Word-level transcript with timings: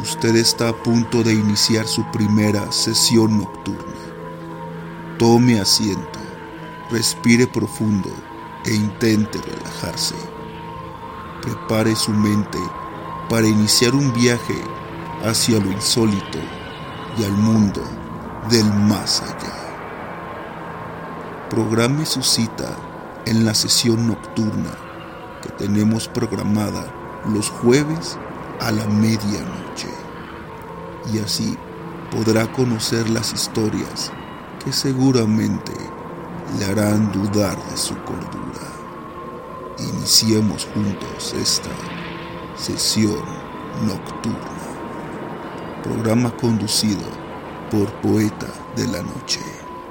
Usted 0.00 0.34
está 0.34 0.70
a 0.70 0.72
punto 0.72 1.22
de 1.22 1.32
iniciar 1.32 1.86
su 1.86 2.04
primera 2.10 2.72
sesión 2.72 3.38
nocturna. 3.38 3.94
Tome 5.18 5.60
asiento, 5.60 6.18
respire 6.90 7.46
profundo 7.46 8.10
e 8.64 8.74
intente 8.74 9.38
relajarse. 9.40 10.16
Prepare 11.42 11.94
su 11.94 12.10
mente 12.10 12.58
para 13.28 13.46
iniciar 13.46 13.94
un 13.94 14.12
viaje 14.12 14.60
hacia 15.24 15.60
lo 15.60 15.70
insólito 15.70 16.38
y 17.16 17.22
al 17.22 17.32
mundo 17.32 17.82
del 18.50 18.66
más 18.72 19.22
allá. 19.22 19.54
Programe 21.50 22.04
su 22.04 22.22
cita 22.22 22.76
en 23.26 23.44
la 23.44 23.54
sesión 23.54 24.08
nocturna 24.08 24.70
que 25.40 25.50
tenemos 25.50 26.08
programada 26.08 26.92
los 27.32 27.48
jueves 27.48 28.18
a 28.60 28.72
la 28.72 28.86
medianoche. 28.86 29.63
Y 31.12 31.18
así 31.18 31.56
podrá 32.10 32.50
conocer 32.52 33.08
las 33.10 33.32
historias 33.32 34.12
que 34.64 34.72
seguramente 34.72 35.72
le 36.58 36.64
harán 36.64 37.12
dudar 37.12 37.56
de 37.70 37.76
su 37.76 37.94
cordura. 38.04 38.34
Iniciemos 39.78 40.66
juntos 40.72 41.34
esta 41.34 41.70
sesión 42.56 43.24
nocturna. 43.86 44.38
Programa 45.82 46.30
conducido 46.36 47.06
por 47.70 47.92
Poeta 48.00 48.46
de 48.76 48.86
la 48.86 49.02
Noche. 49.02 49.53